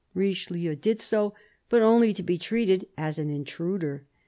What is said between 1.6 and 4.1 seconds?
but only to be treated as an intruder.